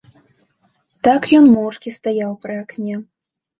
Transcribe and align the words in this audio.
Так 1.09 1.21
ён 1.41 1.45
моўчкі 1.57 1.95
стаяў 1.99 2.35
пры 2.47 2.59
акне. 2.65 2.95